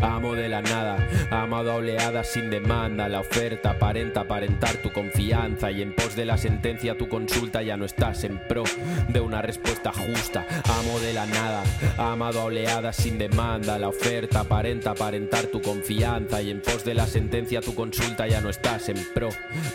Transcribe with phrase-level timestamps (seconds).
[0.00, 5.82] amo de la nada, amado a sin demanda, la oferta aparenta aparentar tu confianza y
[5.82, 8.64] en pos de la sentencia tu consulta ya no estás en pro
[9.08, 11.62] de una respuesta justa, amo de la nada,
[11.98, 17.06] amado a sin demanda, la oferta aparenta aparentar tu confianza y en pos de la
[17.06, 19.28] sentencia tu consulta ya no estás en pro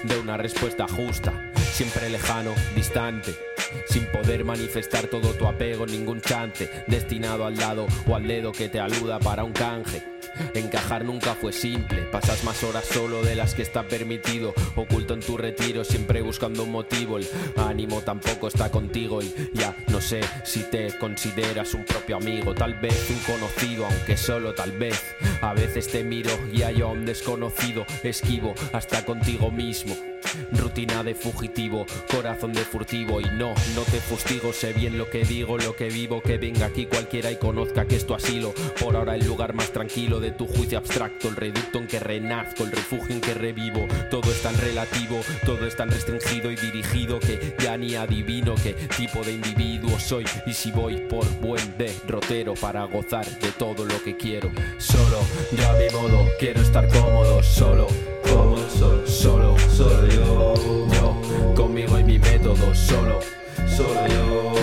[0.04, 1.34] de una respuesta justa,
[1.72, 3.57] siempre lejano, distante
[3.88, 8.70] sin poder manifestar todo tu apego, ningún chance, destinado al lado o al dedo que
[8.70, 10.04] te aluda para un canje.
[10.54, 15.22] Encajar nunca fue simple, pasas más horas solo de las que está permitido, oculto en
[15.22, 17.18] tu retiro, siempre buscando un motivo.
[17.18, 19.20] El ánimo tampoco está contigo
[19.54, 24.54] ya no sé si te consideras un propio amigo, tal vez un conocido, aunque solo
[24.54, 25.02] tal vez.
[25.42, 29.96] A veces te miro y hallo a un desconocido, esquivo hasta contigo mismo.
[30.52, 35.24] Rutina de fugitivo, corazón de furtivo y no, no te fustigo, sé bien lo que
[35.24, 38.54] digo, lo que vivo, que venga aquí cualquiera y conozca que es tu asilo.
[38.80, 42.64] Por ahora el lugar más tranquilo de tu juicio abstracto, el reducto en que renazco,
[42.64, 43.88] el refugio en que revivo.
[44.10, 48.74] Todo es tan relativo, todo es tan restringido y dirigido que ya ni adivino qué
[48.96, 54.02] tipo de individuo soy y si voy por buen derrotero para gozar de todo lo
[54.04, 54.50] que quiero.
[54.78, 55.20] Solo,
[55.58, 57.88] yo a mi modo, quiero estar cómodo, solo,
[58.32, 60.54] como solo, solo, solo yo,
[60.94, 63.20] yo, conmigo y mi método, solo,
[63.68, 64.54] solo yo,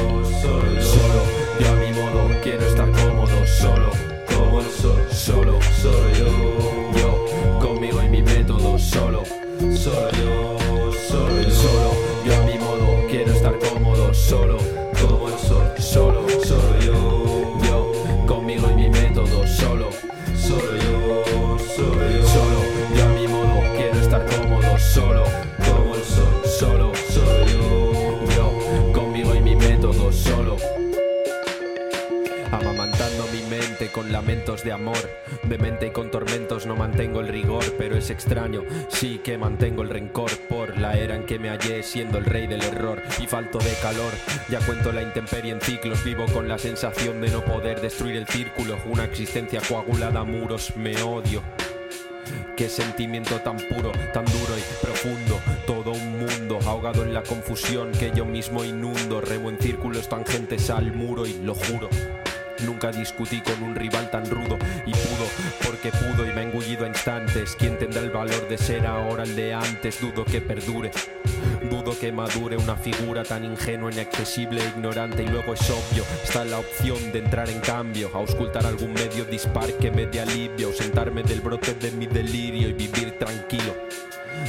[0.40, 1.20] solo yo, solo,
[1.60, 3.90] yo a mi modo, quiero estar cómodo, solo,
[4.34, 6.28] como el sol, solo, solo yo,
[6.98, 9.22] yo, conmigo y mi método, solo,
[9.74, 10.63] solo yo,
[34.14, 35.10] lamentos de amor.
[35.42, 39.82] De mente y con tormentos no mantengo el rigor, pero es extraño, sí que mantengo
[39.82, 43.26] el rencor por la era en que me hallé siendo el rey del error y
[43.26, 44.12] falto de calor.
[44.48, 48.28] Ya cuento la intemperie en ciclos, vivo con la sensación de no poder destruir el
[48.28, 48.78] círculo.
[48.86, 51.42] Una existencia coagulada a muros, me odio.
[52.56, 55.40] Qué sentimiento tan puro, tan duro y profundo.
[55.66, 59.20] Todo un mundo ahogado en la confusión que yo mismo inundo.
[59.20, 61.88] Remo en círculos tangentes al muro y lo juro.
[62.64, 65.26] Nunca discutí con un rival tan rudo y pudo,
[65.64, 67.56] porque pudo y me ha engullido a instantes.
[67.58, 70.00] ¿Quién tendrá el valor de ser ahora el de antes?
[70.00, 70.90] Dudo que perdure.
[71.70, 76.44] Dudo que madure una figura tan ingenua, inaccesible e ignorante y luego es obvio, está
[76.44, 81.22] la opción de entrar en cambio, auscultar algún medio dispar que me dé alivio, ausentarme
[81.22, 83.74] del brote de mi delirio y vivir tranquilo.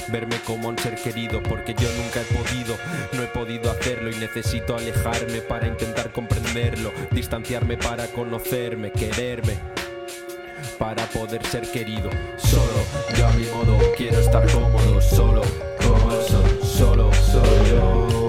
[0.08, 2.78] Verme como un ser querido porque yo nunca he podido,
[3.14, 9.58] no he podido hacerlo y necesito alejarme para intentar comprenderlo, distanciarme para conocerme, quererme
[10.78, 12.10] para poder ser querido.
[12.38, 12.64] Solo,
[13.18, 15.42] yo a mi modo, quiero estar cómodo, solo,
[15.82, 17.12] como solo, solo
[17.70, 18.25] yo, yo,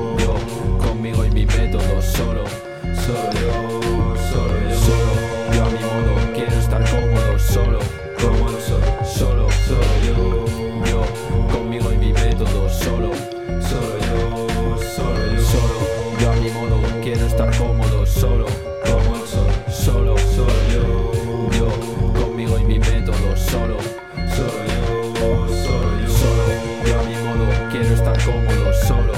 [28.85, 29.16] solo.